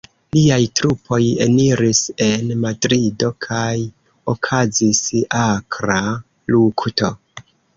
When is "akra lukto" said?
5.45-7.13